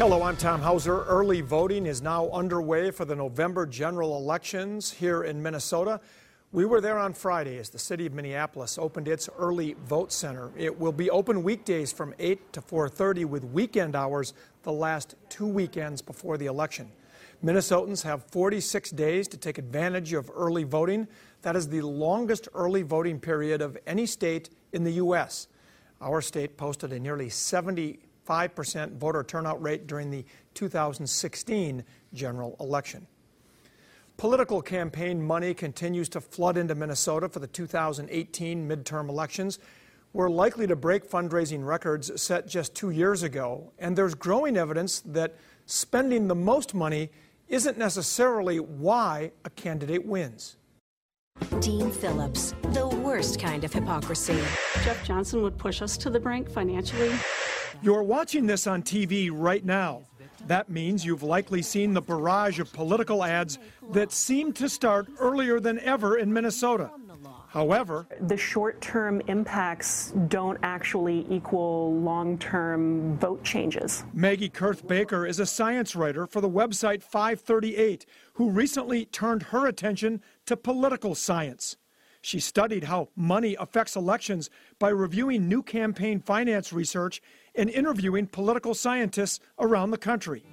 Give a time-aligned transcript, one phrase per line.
[0.00, 1.04] Hello, I'm Tom Hauser.
[1.04, 6.00] Early voting is now underway for the November general elections here in Minnesota.
[6.52, 10.52] We were there on Friday as the city of Minneapolis opened its early vote center.
[10.56, 14.32] It will be open weekdays from 8 to 4:30 with weekend hours
[14.62, 16.90] the last 2 weekends before the election.
[17.44, 21.08] Minnesotans have 46 days to take advantage of early voting.
[21.42, 25.46] That is the longest early voting period of any state in the US.
[26.00, 30.24] Our state posted a nearly 70 5% voter turnout rate during the
[30.54, 33.06] 2016 general election.
[34.16, 39.58] Political campaign money continues to flood into Minnesota for the 2018 midterm elections.
[40.12, 45.00] We're likely to break fundraising records set just two years ago, and there's growing evidence
[45.06, 47.10] that spending the most money
[47.48, 50.56] isn't necessarily why a candidate wins.
[51.60, 54.38] Dean Phillips, the worst kind of hypocrisy.
[54.82, 57.12] Jeff Johnson would push us to the brink financially.
[57.82, 60.02] You're watching this on TV right now.
[60.46, 63.58] That means you've likely seen the barrage of political ads
[63.92, 66.90] that seem to start earlier than ever in Minnesota.
[67.48, 74.04] However, the short term impacts don't actually equal long term vote changes.
[74.12, 79.66] Maggie Koerth Baker is a science writer for the website 538 who recently turned her
[79.66, 81.76] attention to political science.
[82.22, 87.22] She studied how money affects elections by reviewing new campaign finance research
[87.54, 90.44] and interviewing political scientists around the country.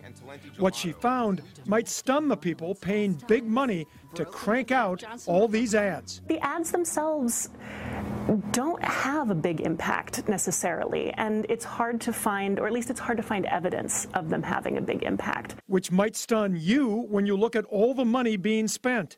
[0.58, 5.76] What she found might stun the people paying big money to crank out all these
[5.76, 6.22] ads.
[6.28, 7.50] The ads themselves
[8.52, 13.00] don't have a big impact necessarily, and it's hard to find, or at least it's
[13.00, 15.56] hard to find evidence of them having a big impact.
[15.68, 19.18] Which might stun you when you look at all the money being spent.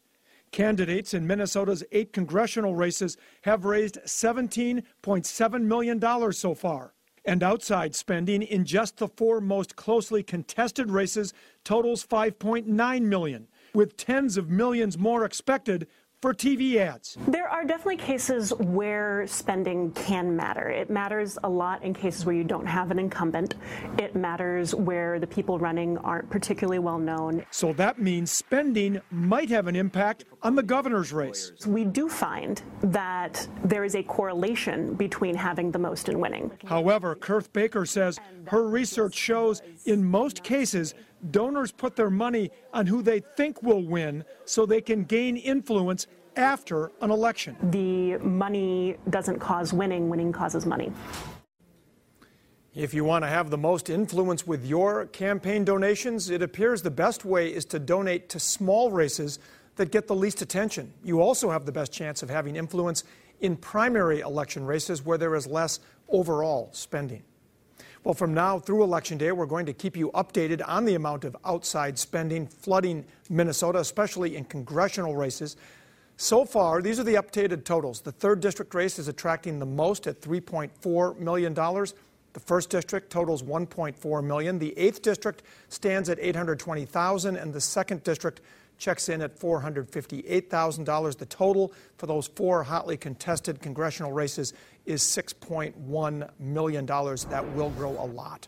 [0.51, 6.93] Candidates in Minnesota's eight congressional races have raised $17.7 million so far.
[7.25, 13.97] And outside spending in just the four most closely contested races totals 5.9 million, with
[13.97, 15.87] tens of millions more expected
[16.21, 17.17] for TV ads.
[17.27, 20.69] There are definitely cases where spending can matter.
[20.69, 23.55] It matters a lot in cases where you don't have an incumbent.
[23.97, 27.45] It matters where the people running aren't particularly well known.
[27.51, 31.53] So that means spending might have an impact on the governor's race.
[31.65, 36.51] We do find that there is a correlation between having the most and winning.
[36.65, 40.93] However, Koerth Baker says her research shows in most cases
[41.31, 46.07] donors put their money on who they think will win so they can gain influence
[46.35, 47.57] after an election.
[47.71, 50.91] The money doesn't cause winning, winning causes money.
[52.75, 56.91] If you want to have the most influence with your campaign donations, it appears the
[56.91, 59.39] best way is to donate to small races
[59.75, 60.93] that get the least attention.
[61.03, 63.03] You also have the best chance of having influence
[63.41, 67.23] in primary election races where there is less overall spending.
[68.05, 71.25] Well, from now through Election Day, we're going to keep you updated on the amount
[71.25, 75.57] of outside spending flooding Minnesota, especially in congressional races.
[76.15, 77.99] So far, these are the updated totals.
[77.99, 81.53] The third district race is attracting the most at $3.4 million.
[81.53, 84.59] The first district totals 1.4 million.
[84.59, 88.39] The eighth district stands at 820,000, and the second district
[88.79, 91.17] checks in at $458,000.
[91.17, 94.53] The total for those four hotly contested congressional races
[94.85, 96.85] is $6.1 million.
[96.85, 98.47] That will grow a lot.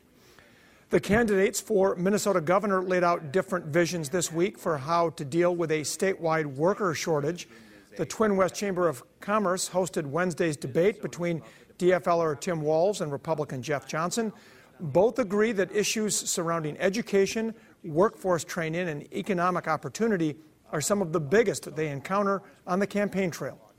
[0.89, 5.55] The candidates for Minnesota governor laid out different visions this week for how to deal
[5.55, 7.47] with a statewide worker shortage.
[7.95, 11.41] The Twin West Chamber of Commerce hosted Wednesday's debate between
[11.77, 14.33] DFLer Tim Walz and Republican Jeff Johnson.
[14.81, 17.53] Both agree that issues surrounding education,
[17.83, 20.35] workforce training, and economic opportunity
[20.71, 23.70] are some of the biggest that they encounter on the campaign trail.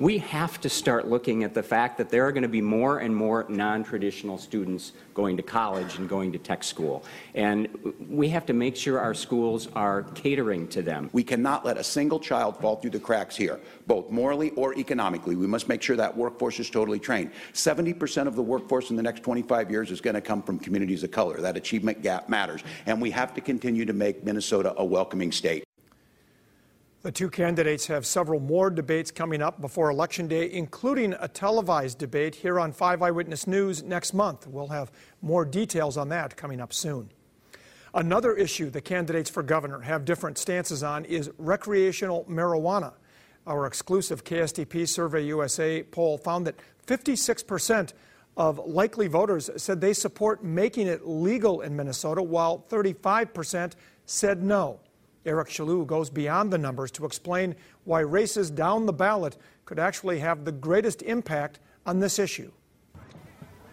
[0.00, 3.00] We have to start looking at the fact that there are going to be more
[3.00, 7.02] and more non traditional students going to college and going to tech school.
[7.34, 7.68] And
[8.08, 11.10] we have to make sure our schools are catering to them.
[11.12, 13.58] We cannot let a single child fall through the cracks here,
[13.88, 15.34] both morally or economically.
[15.34, 17.32] We must make sure that workforce is totally trained.
[17.52, 21.02] 70% of the workforce in the next 25 years is going to come from communities
[21.02, 21.40] of color.
[21.40, 22.62] That achievement gap matters.
[22.86, 25.67] And we have to continue to make Minnesota a welcoming state.
[27.08, 31.96] The two candidates have several more debates coming up before Election Day, including a televised
[31.96, 34.46] debate here on 5 Eyewitness News next month.
[34.46, 37.10] We'll have more details on that coming up soon.
[37.94, 42.92] Another issue the candidates for governor have different stances on is recreational marijuana.
[43.46, 46.56] Our exclusive KSTP Survey USA poll found that
[46.86, 47.94] 56%
[48.36, 53.72] of likely voters said they support making it legal in Minnesota, while 35%
[54.04, 54.80] said no.
[55.26, 57.54] Eric Chaloux goes beyond the numbers to explain
[57.84, 62.50] why races down the ballot could actually have the greatest impact on this issue.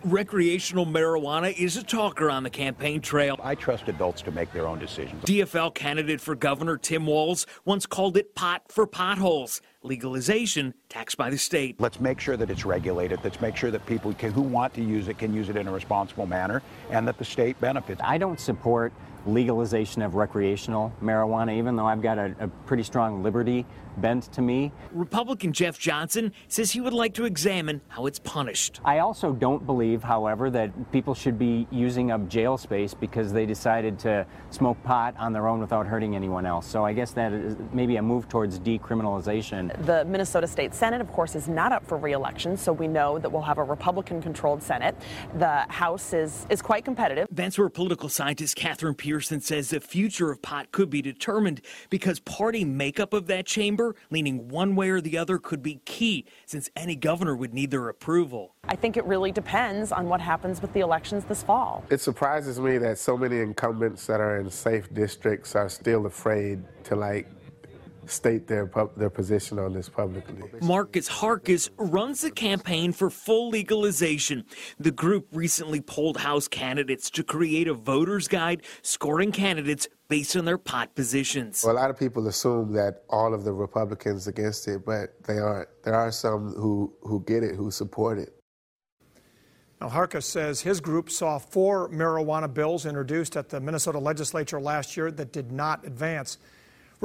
[0.06, 3.40] Recreational marijuana is a talker on the campaign trail.
[3.42, 5.24] I trust adults to make their own decisions.
[5.24, 9.62] DFL candidate for governor Tim Walz once called it pot for potholes.
[9.82, 11.82] Legalization taxed by the state.
[11.82, 13.20] Let's make sure that it's regulated.
[13.24, 15.68] Let's make sure that people can, who want to use it can use it in
[15.68, 16.62] a responsible manner
[16.92, 18.00] and that the state benefits.
[18.04, 18.94] I don't support
[19.25, 23.66] legalization of recreational marijuana, even though I've got a, a, pretty strong liberty
[24.02, 24.72] bent to me.
[24.92, 28.80] Republican Jeff Johnson says he would like to examine how it's punished.
[28.84, 33.46] I also don't believe, however, that people should be using up jail space because they
[33.46, 36.68] decided to smoke pot on their own without hurting anyone else.
[36.68, 39.86] So I guess that is maybe a move towards decriminalization.
[39.86, 43.32] The Minnesota State Senate, of course, is not up for reelection, so we know that
[43.32, 44.96] we'll have a Republican controlled Senate.
[45.36, 47.28] The House is, is quite competitive.
[47.32, 52.20] That's where political scientist Kathryn Pearson says the future of pot could be determined because
[52.20, 56.70] party makeup of that chamber leaning one way or the other could be key since
[56.76, 58.56] any governor would need their approval.
[58.64, 61.84] I think it really depends on what happens with the elections this fall.
[61.90, 66.64] It surprises me that so many incumbents that are in safe districts are still afraid
[66.86, 67.28] to like
[68.07, 70.36] state their their position on this publicly.
[70.62, 74.46] Marcus Harcus runs a campaign for full legalization.
[74.80, 80.46] The group recently polled House candidates to create a voter's guide scoring candidates based on
[80.46, 81.63] their pot positions.
[81.63, 85.38] Well, a lot of people assume that all of the Republicans against it, but they
[85.38, 85.69] aren't.
[85.84, 88.30] There are some who who get it, who support it.
[89.81, 94.96] Now, Harcus says his group saw four marijuana bills introduced at the Minnesota legislature last
[94.96, 96.38] year that did not advance.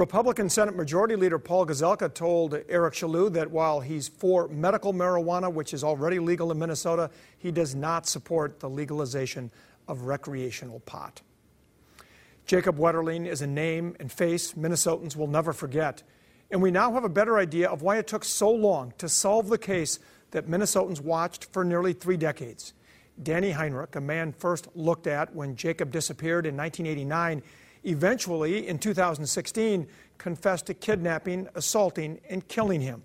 [0.00, 5.52] Republican Senate Majority Leader Paul Gazelka told Eric Chaloux that while he's for medical marijuana,
[5.52, 9.50] which is already legal in Minnesota, he does not support the legalization
[9.88, 11.20] of recreational pot.
[12.46, 16.02] Jacob Wetterling is a name and face Minnesotans will never forget.
[16.50, 19.50] And we now have a better idea of why it took so long to solve
[19.50, 19.98] the case
[20.30, 22.72] that Minnesotans watched for nearly three decades.
[23.22, 27.42] Danny Heinrich, a man first looked at when Jacob disappeared in 1989,
[27.84, 29.86] eventually, in 2016,
[30.18, 33.02] confessed to kidnapping, assaulting, and killing him.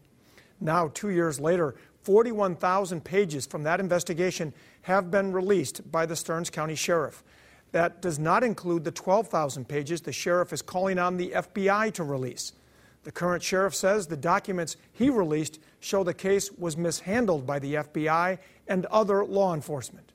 [0.59, 6.49] Now, two years later, 41,000 pages from that investigation have been released by the Stearns
[6.49, 7.23] County Sheriff.
[7.71, 12.03] That does not include the 12,000 pages the sheriff is calling on the FBI to
[12.03, 12.53] release.
[13.03, 17.75] The current sheriff says the documents he released show the case was mishandled by the
[17.75, 18.37] FBI
[18.67, 20.11] and other law enforcement.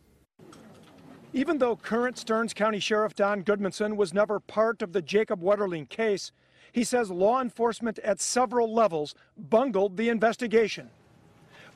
[1.33, 5.89] Even though current Stearns County Sheriff Don Gudmundson was never part of the Jacob Wetterling
[5.89, 6.33] case,
[6.73, 10.91] he says law enforcement at several levels bungled the investigation.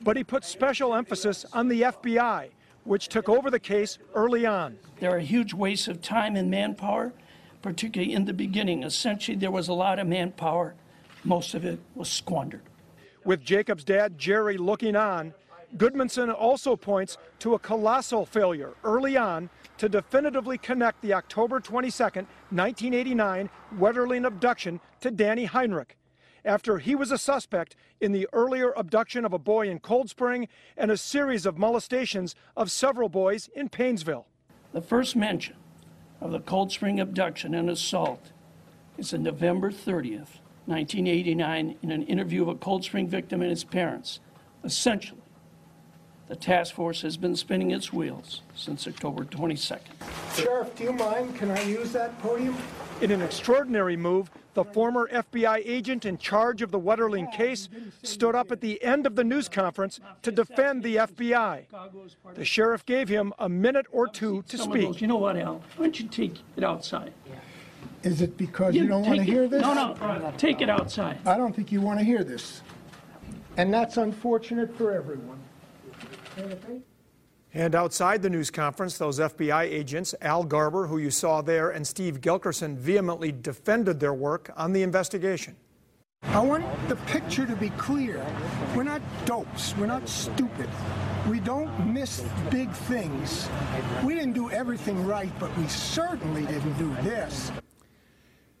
[0.01, 2.49] But he put special emphasis on the FBI,
[2.83, 4.77] which took over the case early on.
[4.99, 7.13] There are huge wastes of time and manpower,
[7.61, 8.83] particularly in the beginning.
[8.83, 10.75] Essentially, there was a lot of manpower.
[11.23, 12.61] Most of it was squandered.
[13.23, 15.33] With Jacob's dad, Jerry, looking on,
[15.77, 22.03] Gudmundson also points to a colossal failure early on to definitively connect the October 22,
[22.03, 25.97] 1989 Wetterling abduction to Danny Heinrich
[26.45, 30.47] after he was a suspect in the earlier abduction of a boy in Cold Spring
[30.77, 34.25] and a series of molestations of several boys in Paynesville.
[34.71, 35.55] The first mention
[36.21, 38.31] of the Cold Spring abduction and assault
[38.97, 43.63] is on November 30th, 1989, in an interview of a Cold Spring victim and his
[43.63, 44.19] parents.
[44.63, 45.21] Essentially,
[46.27, 49.79] the task force has been spinning its wheels since October 22nd.
[50.35, 51.35] Sheriff, do you mind?
[51.35, 52.57] Can I use that podium?
[53.01, 57.67] In an extraordinary move, the former FBI agent in charge of the Wetterling case
[58.03, 61.65] stood up at the end of the news conference to defend the FBI.
[62.33, 64.83] The sheriff gave him a minute or two to speak.
[64.83, 65.61] Those, you know what, Al?
[65.75, 67.11] Why don't you take it outside?
[68.03, 69.61] Is it because you, don't want to take hear this?
[69.61, 71.17] No, no, take it outside.
[71.25, 72.61] I don't think you want to hear this.
[73.57, 75.39] And that's unfortunate for everyone.
[77.53, 81.87] And outside the news conference, those FBI agents, Al Garber, who you saw there, and
[81.87, 85.55] Steve Gilkerson, vehemently defended their work on the investigation.
[86.23, 88.25] I want the picture to be clear.
[88.75, 89.73] We're not dopes.
[89.77, 90.69] We're not stupid.
[91.29, 93.47] We don't miss big things.
[94.03, 97.51] We didn't do everything right, but we certainly didn't do this.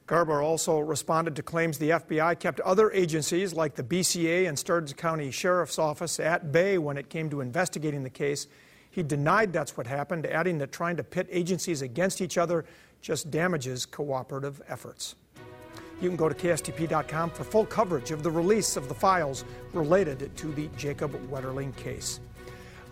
[0.07, 4.93] Garber also responded to claims the FBI kept other agencies like the BCA and Stearns
[4.93, 8.47] County Sheriff's Office at bay when it came to investigating the case.
[8.91, 12.65] He denied that's what happened, adding that trying to pit agencies against each other
[13.01, 15.15] just damages cooperative efforts.
[16.01, 19.43] You can go to KSTP.com for full coverage of the release of the files
[19.73, 22.19] related to the Jacob Wetterling case.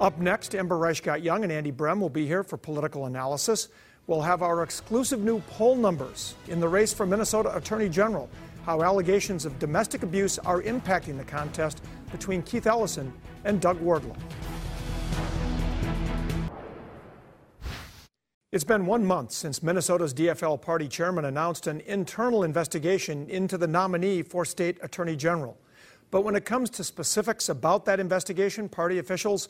[0.01, 3.69] Up next, Ember Reichgott Junge and Andy Brehm will be here for political analysis.
[4.05, 8.29] We'll have our exclusive new poll numbers in the race for Minnesota Attorney General,
[8.65, 11.81] how allegations of domestic abuse are impacting the contest
[12.11, 13.13] between Keith Ellison
[13.45, 14.17] and Doug Wardlow.
[18.51, 23.67] It's been one month since Minnesota's DFL party chairman announced an internal investigation into the
[23.67, 25.57] nominee for state attorney general.
[26.11, 29.47] But when it comes to specifics about that investigation, party officials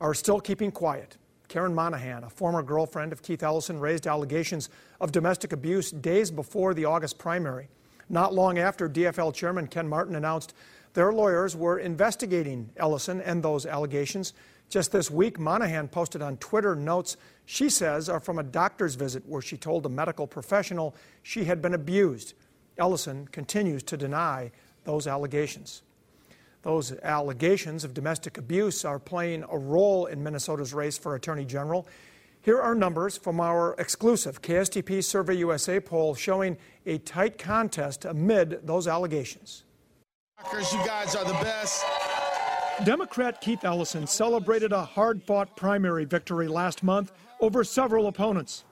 [0.00, 1.18] are still keeping quiet.
[1.50, 6.74] Karen Monahan, a former girlfriend of Keith Ellison, raised allegations of domestic abuse days before
[6.74, 7.68] the August primary.
[8.08, 10.54] Not long after, DFL Chairman Ken Martin announced
[10.94, 14.32] their lawyers were investigating Ellison and those allegations.
[14.68, 17.16] Just this week, Monahan posted on Twitter notes
[17.46, 21.60] she says are from a doctor's visit where she told a medical professional she had
[21.60, 22.34] been abused.
[22.78, 24.52] Ellison continues to deny
[24.84, 25.82] those allegations.
[26.62, 31.86] Those allegations of domestic abuse are playing a role in Minnesota's race for Attorney General.
[32.42, 38.66] Here are numbers from our exclusive KSTP Survey USA poll showing a tight contest amid
[38.66, 39.64] those allegations.
[40.52, 41.84] You guys are the best.
[42.84, 48.64] Democrat Keith Ellison celebrated a hard fought primary victory last month over several opponents.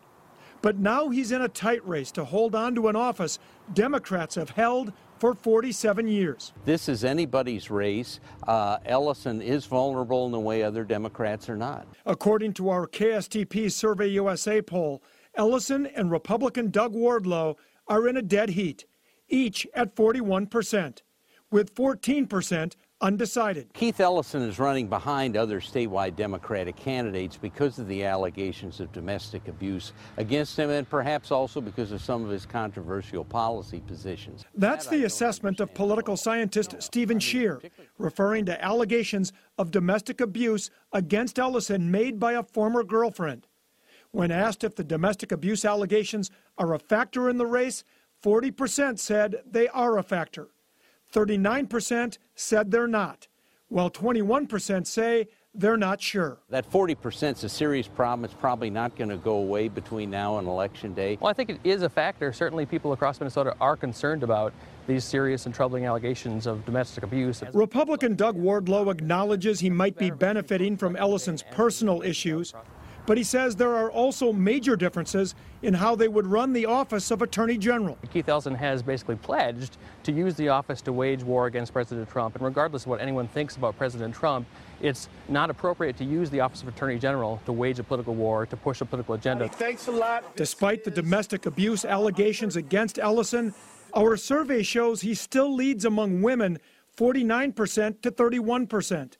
[0.62, 3.38] But now he's in a tight race to hold on to an office
[3.74, 6.52] Democrats have held for 47 years.
[6.64, 8.20] This is anybody's race.
[8.46, 11.86] Uh, Ellison is vulnerable in the way other Democrats are not.
[12.06, 15.02] According to our KSTP Survey USA poll,
[15.34, 17.56] Ellison and Republican Doug Wardlow
[17.86, 18.84] are in a dead heat,
[19.28, 21.02] each at 41 percent
[21.50, 23.72] with 14% undecided.
[23.74, 29.46] Keith Ellison is running behind other statewide Democratic candidates because of the allegations of domestic
[29.48, 34.44] abuse against him and perhaps also because of some of his controversial policy positions.
[34.54, 40.70] That's that the assessment of political scientist Steven Schier, referring to allegations of domestic abuse
[40.92, 43.46] against Ellison made by a former girlfriend.
[44.10, 47.84] When asked if the domestic abuse allegations are a factor in the race,
[48.24, 50.48] 40% said they are a factor.
[51.12, 53.28] 39% said they're not,
[53.68, 56.38] while 21% say they're not sure.
[56.50, 58.24] That 40% is a serious problem.
[58.24, 61.18] It's probably not going to go away between now and Election Day.
[61.20, 62.32] Well, I think it is a factor.
[62.32, 64.52] Certainly, people across Minnesota are concerned about
[64.86, 67.42] these serious and troubling allegations of domestic abuse.
[67.52, 72.54] Republican Doug Wardlow acknowledges he might be benefiting from Ellison's personal issues,
[73.08, 77.10] but he says there are also major differences in how they would run the office
[77.10, 77.96] of Attorney General.
[78.12, 82.34] Keith Ellison has basically pledged to use the office to wage war against President Trump.
[82.34, 84.46] And regardless of what anyone thinks about President Trump,
[84.82, 88.44] it's not appropriate to use the office of Attorney General to wage a political war,
[88.44, 89.48] to push a political agenda.
[89.48, 90.36] Thanks a lot.
[90.36, 93.54] Despite the domestic abuse allegations against Ellison,
[93.96, 96.58] our survey shows he still leads among women
[96.98, 99.16] 49% to 31%.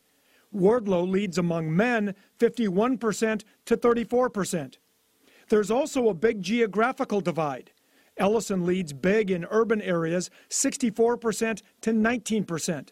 [0.55, 4.77] Wardlow leads among men 51% to 34%.
[5.49, 7.73] There's also a big geographical divide.
[8.17, 12.89] Ellison leads big in urban areas 64% to 19%,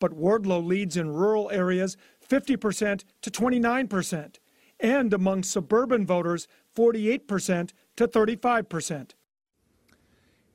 [0.00, 1.96] but Wardlow leads in rural areas
[2.28, 4.36] 50% to 29%,
[4.80, 9.10] and among suburban voters 48% to 35%.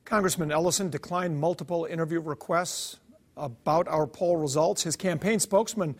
[0.04, 2.98] Congressman Ellison declined multiple interview requests
[3.36, 4.82] about our poll results.
[4.82, 5.96] His campaign spokesman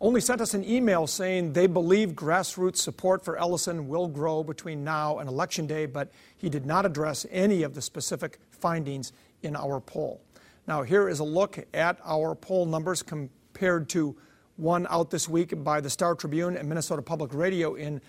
[0.00, 4.82] only sent us an email saying they believe grassroots support for Ellison will grow between
[4.82, 9.54] now and Election Day, but he did not address any of the specific findings in
[9.54, 10.22] our poll.
[10.66, 14.16] Now, here is a look at our poll numbers compared to
[14.56, 17.74] one out this week by the Star Tribune and Minnesota Public Radio.
[17.74, 18.00] In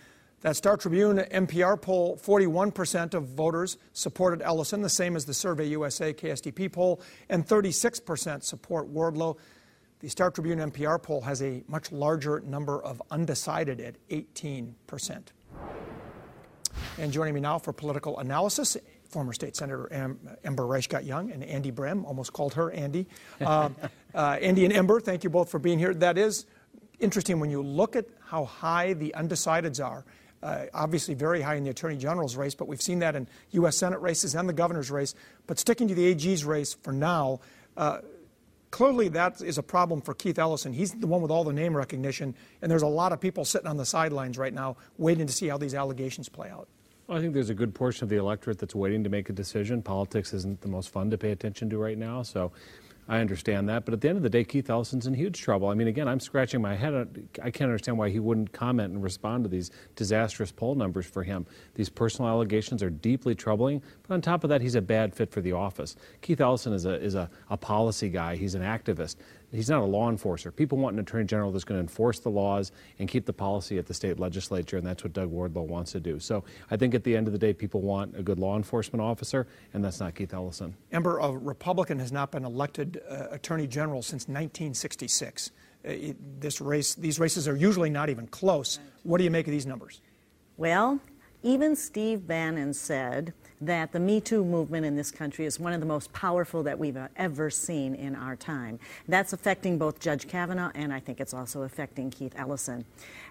[0.42, 5.68] that Star Tribune MPR poll, 41% of voters supported Ellison, the same as the Survey
[5.68, 9.38] USA KSTP poll, and 36% support Wardlow.
[10.01, 14.74] The Star Tribune MPR poll has a much larger number of undecided at 18%.
[16.98, 18.77] And joining me now for political analysis,
[19.10, 23.08] former State Senator Am- Ember Reichgott Junge and Andy Brehm, almost called her Andy.
[23.41, 23.70] Uh,
[24.15, 25.93] uh, Andy and Ember, thank you both for being here.
[25.93, 26.46] That is
[27.00, 30.03] interesting when you look at how high the undecideds are.
[30.41, 33.77] Uh, obviously, very high in the Attorney General's race, but we've seen that in U.S.
[33.77, 35.13] Senate races and the governor's race.
[35.48, 37.39] But sticking to the AG's race for now,
[37.77, 38.00] uh,
[38.72, 40.74] clearly that is a problem for Keith Ellison.
[40.74, 43.68] He's the one with all the name recognition, and there's a lot of people sitting
[43.68, 46.68] on the sidelines right now waiting to see how these allegations play out.
[47.08, 49.34] Well, I think there's a good portion of the electorate that's waiting to make a
[49.34, 49.82] decision.
[49.82, 52.51] Politics isn't the most fun to pay attention to right now, so
[53.12, 53.84] I understand that.
[53.84, 55.68] But at the end of the day, Keith Ellison's in huge trouble.
[55.68, 57.27] I mean, again, I'm scratching my head.
[57.44, 61.22] I can't understand why he wouldn't comment and respond to these disastrous poll numbers for
[61.22, 61.46] him.
[61.75, 63.84] These personal allegations are deeply troubling.
[64.08, 65.98] But on top of that, he's a bad fit for the office.
[66.22, 69.18] Keith Ellison is a, is a, a policy guy, he's an activist.
[69.51, 70.51] He's not a law enforcer.
[70.51, 73.77] People want an attorney general that's going to enforce the laws and keep the policy
[73.77, 76.20] at the state legislature, and that's what Doug Wardlow wants to do.
[76.20, 79.01] So I think at the end of the day, people want a good law enforcement
[79.01, 80.75] officer, and that's not Keith Ellison.
[80.91, 85.51] Ember, a Republican has not been elected uh, attorney general since 1966.
[85.84, 88.79] Uh, it, this race, these races are usually not even close.
[89.03, 90.01] What do you make of these numbers?
[90.58, 91.00] Well,
[91.43, 95.80] Even Steve Bannon said that the Me Too movement in this country is one of
[95.80, 98.80] the most powerful that we've uh, ever seen in our time.
[99.08, 102.86] That's affecting both Judge Kavanaugh and I think it's also affecting Keith Ellison.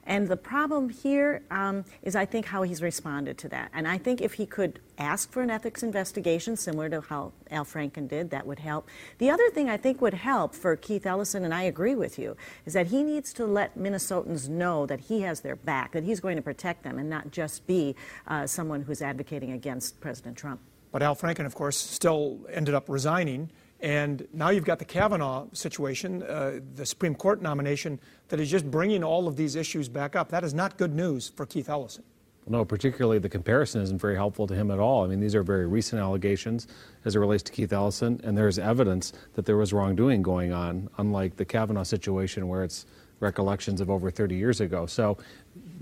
[0.06, 3.70] And the problem here um, is, I think, how he's responded to that.
[3.74, 7.64] And I think if he could ask for an ethics investigation, similar to how Al
[7.64, 8.88] Franken did, that would help.
[9.18, 12.36] The other thing I think would help for Keith Ellison, and I agree with you,
[12.66, 16.20] is that he needs to let Minnesotans know that he has their back, that he's
[16.20, 17.94] going to protect them, and not just be
[18.26, 20.60] uh, someone who's advocating against President Trump.
[20.92, 23.50] But Al Franken, of course, still ended up resigning.
[23.82, 28.70] And now you've got the Kavanaugh situation, uh, the Supreme Court nomination that is just
[28.70, 30.28] bringing all of these issues back up.
[30.28, 32.04] That is not good news for Keith Ellison.
[32.46, 35.04] No, particularly the comparison isn't very helpful to him at all.
[35.04, 36.66] I mean, these are very recent allegations
[37.04, 40.88] as it relates to Keith Ellison, and there's evidence that there was wrongdoing going on,
[40.98, 42.86] unlike the Kavanaugh situation where it's
[43.20, 44.86] recollections of over 30 years ago.
[44.86, 45.18] So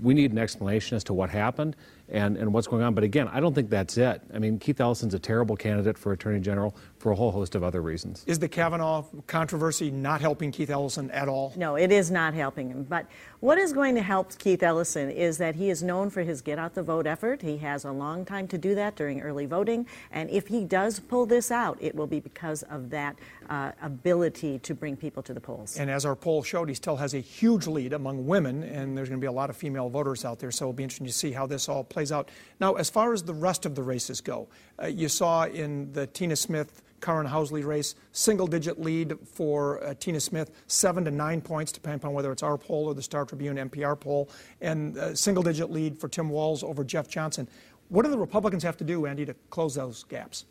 [0.01, 1.75] we need an explanation as to what happened
[2.11, 2.93] and, and what's going on.
[2.93, 4.21] But again, I don't think that's it.
[4.33, 7.63] I mean, Keith Ellison's a terrible candidate for Attorney General for a whole host of
[7.63, 8.23] other reasons.
[8.27, 11.53] Is the Kavanaugh controversy not helping Keith Ellison at all?
[11.55, 12.83] No, it is not helping him.
[12.83, 13.05] But
[13.39, 16.59] what is going to help Keith Ellison is that he is known for his get
[16.59, 17.41] out the vote effort.
[17.41, 19.87] He has a long time to do that during early voting.
[20.11, 23.17] And if he does pull this out, it will be because of that
[23.49, 25.77] uh, ability to bring people to the polls.
[25.77, 29.09] And as our poll showed, he still has a huge lead among women, and there's
[29.09, 30.51] going to be a lot of female voters out there.
[30.51, 32.29] So it'll be interesting to see how this all plays out.
[32.59, 34.47] Now, as far as the rest of the races go,
[34.81, 39.93] uh, you saw in the Tina Smith Karin Housley race, single digit lead for uh,
[39.99, 43.25] Tina Smith, seven to nine points, depending upon whether it's our poll or the Star
[43.25, 44.29] Tribune MPR poll,
[44.61, 47.47] and uh, single digit lead for Tim Walz over Jeff Johnson.
[47.89, 50.45] What do the Republicans have to do, Andy, to close those gaps?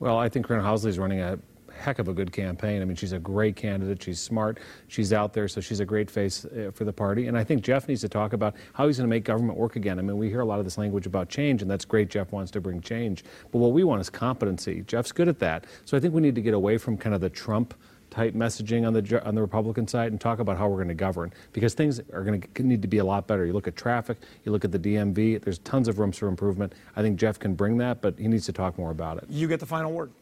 [0.00, 1.38] Well, I think Karin Housley is running a
[1.74, 2.82] heck of a good campaign.
[2.82, 4.02] I mean, she's a great candidate.
[4.02, 4.58] She's smart.
[4.88, 7.26] She's out there, so she's a great face uh, for the party.
[7.26, 9.76] And I think Jeff needs to talk about how he's going to make government work
[9.76, 9.98] again.
[9.98, 12.08] I mean, we hear a lot of this language about change, and that's great.
[12.08, 13.24] Jeff wants to bring change.
[13.52, 14.82] But what we want is competency.
[14.86, 15.66] Jeff's good at that.
[15.84, 17.74] So I think we need to get away from kind of the Trump
[18.14, 20.94] type messaging on the on the Republican side and talk about how we're going to
[20.94, 23.44] govern because things are going to need to be a lot better.
[23.44, 25.42] You look at traffic, you look at the DMV.
[25.42, 26.74] There's tons of rooms for improvement.
[26.94, 29.24] I think Jeff can bring that, but he needs to talk more about it.
[29.28, 30.12] You get the final word.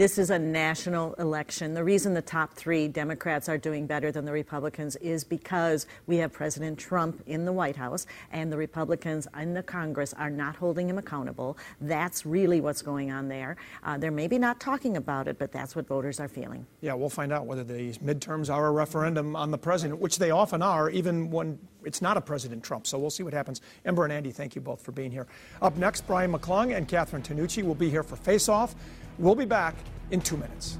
[0.00, 1.74] This is a national election.
[1.74, 6.16] The reason the top three Democrats are doing better than the Republicans is because we
[6.16, 10.56] have President Trump in the White House and the Republicans in the Congress are not
[10.56, 11.58] holding him accountable.
[11.82, 13.58] That's really what's going on there.
[13.84, 16.64] Uh, they're maybe not talking about it, but that's what voters are feeling.
[16.80, 20.30] Yeah, we'll find out whether these midterms are a referendum on the president, which they
[20.30, 22.86] often are, even when it's not a President Trump.
[22.86, 23.60] So we'll see what happens.
[23.84, 25.26] Ember and Andy, thank you both for being here.
[25.60, 28.74] Up next, Brian McClung and Catherine Tinucci will be here for Face Off.
[29.20, 29.74] We'll be back
[30.10, 30.78] in two minutes.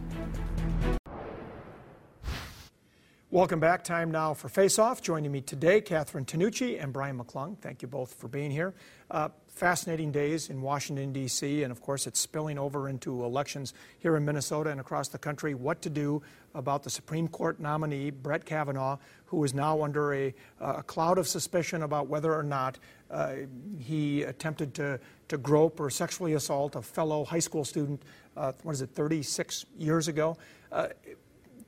[3.32, 3.84] Welcome back.
[3.84, 5.02] Time now for Face Off.
[5.02, 7.58] Joining me today, Catherine Tinucci and Brian McClung.
[7.58, 8.74] Thank you both for being here.
[9.10, 14.16] Uh, fascinating days in Washington, D.C., and of course, it's spilling over into elections here
[14.16, 15.54] in Minnesota and across the country.
[15.54, 16.22] What to do
[16.54, 21.28] about the Supreme Court nominee, Brett Kavanaugh, who is now under a, a cloud of
[21.28, 22.78] suspicion about whether or not
[23.10, 23.34] uh,
[23.78, 24.98] he attempted to,
[25.28, 28.02] to grope or sexually assault a fellow high school student,
[28.40, 30.36] uh, what is it, 36 years ago.
[30.72, 30.88] Uh,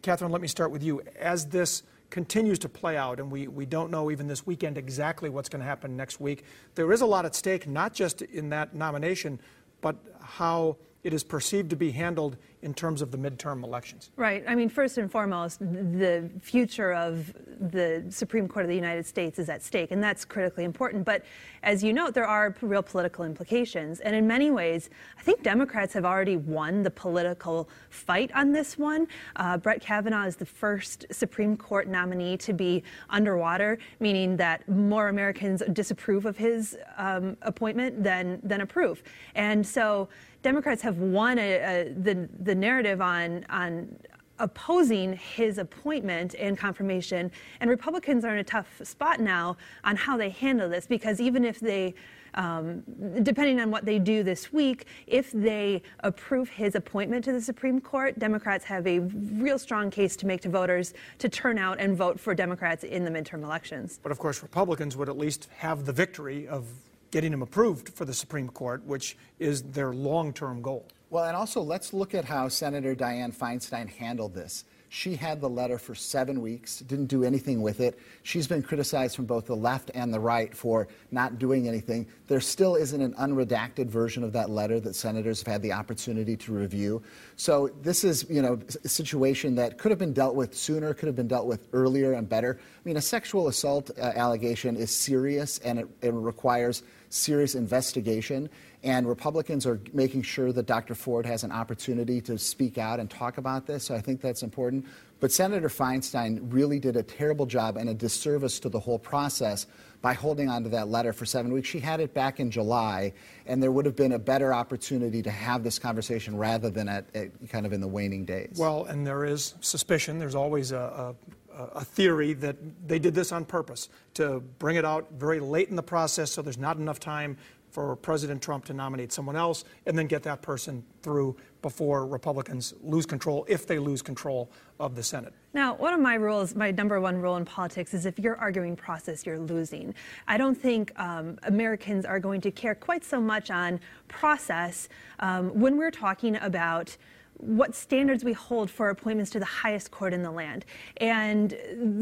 [0.01, 1.03] Catherine, let me start with you.
[1.21, 5.29] As this continues to play out, and we, we don't know even this weekend exactly
[5.29, 6.45] what's going to happen next week.
[6.75, 9.39] There is a lot at stake, not just in that nomination,
[9.83, 14.11] but how it is perceived to be handled in terms of the midterm elections.
[14.17, 14.45] Right.
[14.47, 19.41] I mean, first and foremost, the future of the Supreme Court of the United States
[19.41, 21.05] is at stake, and that's critically important.
[21.05, 21.25] But
[21.65, 23.99] as you note, there are real political implications.
[23.99, 28.79] And in many ways, I think Democrats have already won the political fight on this
[28.79, 29.09] one.
[29.35, 35.09] Uh, Brett Kavanaugh is the first Supreme Court nominee to be underwater, meaning that more
[35.09, 39.03] Americans disapprove of his um, appointment than, than approve.
[39.35, 40.09] And so,
[40.43, 43.97] Democrats have won a, a, the the narrative on on
[44.39, 50.17] opposing his appointment and confirmation, and Republicans are in a tough spot now on how
[50.17, 51.95] they handle this because even if they
[52.35, 52.83] um,
[53.23, 57.81] depending on what they do this week, if they approve his appointment to the Supreme
[57.81, 61.97] Court, Democrats have a real strong case to make to voters to turn out and
[61.97, 64.01] vote for Democrats in the midterm elections.
[64.03, 66.67] But of course, Republicans would at least have the victory of
[67.13, 70.89] getting him approved for the Supreme Court, which is their long term goal.
[71.11, 74.65] Well, and also let's look at how Senator Dianne Feinstein handled this.
[74.89, 77.99] She had the letter for seven weeks, didn't do anything with it.
[78.25, 82.07] She's been criticized from both the left and the right for not doing anything.
[82.29, 86.37] There still isn't an unredacted version of that letter that senators have had the opportunity
[86.37, 87.03] to review.
[87.37, 91.07] So this is, you know, a situation that could have been dealt with sooner, could
[91.07, 92.61] have been dealt with earlier and better.
[92.61, 98.49] I mean, a sexual assault uh, allegation is serious and it, it requires serious investigation.
[98.83, 100.95] And Republicans are making sure that Dr.
[100.95, 103.85] Ford has an opportunity to speak out and talk about this.
[103.85, 104.87] So I think that's important.
[105.21, 109.67] But Senator Feinstein really did a terrible job and a disservice to the whole process
[110.01, 111.69] by holding on to that letter for seven weeks.
[111.69, 113.13] She had it back in July,
[113.47, 117.05] and there would have been a better opportunity to have this conversation rather than at,
[117.15, 118.57] at kind of in the waning days.
[118.59, 120.19] Well, and there is suspicion.
[120.19, 121.15] There's always a, a,
[121.55, 125.77] a theory that they did this on purpose to bring it out very late in
[125.77, 127.37] the process so there's not enough time
[127.73, 132.75] for President Trump to nominate someone else and then get that person through before Republicans
[132.83, 135.33] lose control, if they lose control of the Senate.
[135.55, 138.77] Now, one of my rules, my number one rule in politics is if you're arguing
[138.77, 139.95] process, you're losing.
[140.29, 145.49] I don't think um, Americans are going to care quite so much on process um,
[145.59, 146.95] when we're talking about
[147.43, 150.65] what standards we hold for appointments to the highest court in the land.
[150.99, 151.57] And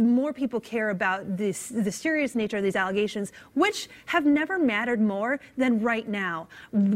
[0.06, 5.00] more people care about this, the serious nature of these allegations, which have never mattered
[5.00, 6.46] more than right now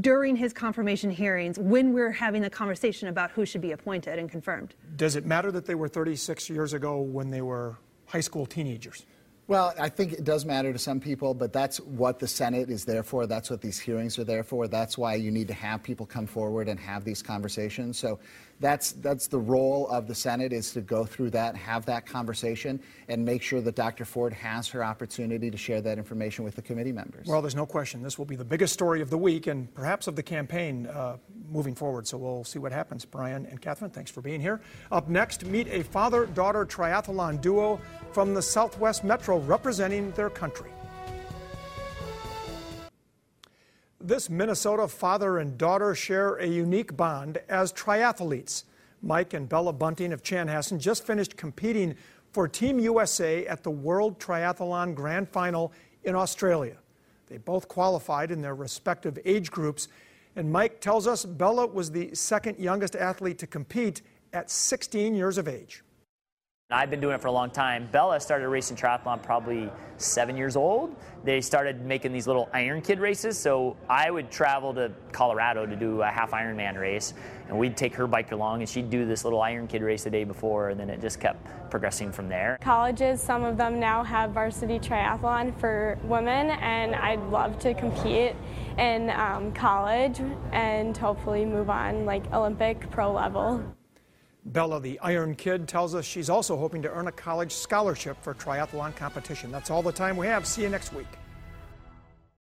[0.01, 4.31] during his confirmation hearings when we're having the conversation about who should be appointed and
[4.31, 4.75] confirmed.
[4.97, 9.07] Does it matter that they were 36 years ago when they were high school teenagers?
[9.47, 12.87] Well, I think it does matter to some people, but that's what the Senate is
[12.87, 13.27] there for.
[13.27, 14.69] That's what these hearings are there for.
[14.69, 17.99] That's why you need to have people come forward and have these conversations.
[17.99, 18.19] So
[18.61, 22.81] that's that's the role of the Senate is to go through that, have that conversation,
[23.09, 24.05] and make sure that Dr.
[24.05, 27.27] Ford has her opportunity to share that information with the committee members.
[27.27, 30.07] Well, there's no question this will be the biggest story of the week and perhaps
[30.07, 31.17] of the campaign uh,
[31.51, 32.07] moving forward.
[32.07, 33.05] So we'll see what happens.
[33.05, 34.61] Brian and Catherine, thanks for being here.
[34.91, 37.81] Up next, meet a father-daughter triathlon duo
[38.13, 40.71] from the Southwest Metro representing their country.
[44.01, 48.65] This Minnesota father and daughter share a unique bond as triathletes.
[49.01, 51.95] Mike and Bella Bunting of Chanhassen just finished competing
[52.33, 56.77] for Team USA at the World Triathlon Grand Final in Australia.
[57.29, 59.89] They both qualified in their respective age groups,
[60.37, 65.39] and Mike tells us Bella was the second youngest athlete to compete at 16 years
[65.39, 65.84] of age.
[66.71, 67.89] I've been doing it for a long time.
[67.93, 70.97] Bella started racing triathlon probably seven years old.
[71.23, 73.39] They started making these little Iron Kid races.
[73.39, 77.13] So I would travel to Colorado to do a half Ironman race,
[77.49, 80.11] and we'd take her bike along, and she'd do this little Iron Kid race the
[80.11, 82.57] day before, and then it just kept progressing from there.
[82.63, 88.35] Colleges, some of them now have varsity triathlon for women, and I'd love to compete
[88.79, 90.19] in um, college
[90.51, 93.63] and hopefully move on like Olympic pro level.
[94.47, 98.35] Bella, the Iron Kid, tells us she's also hoping to earn a college scholarship for
[98.35, 99.51] triathlon competition.
[99.51, 100.47] That's all the time we have.
[100.47, 101.07] See you next week.